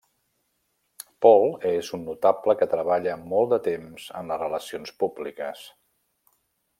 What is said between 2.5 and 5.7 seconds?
que treballa molt de temps en les relacions públiques.